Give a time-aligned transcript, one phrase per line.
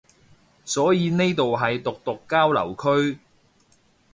[0.65, 3.19] 所以呢度係毒毒交流區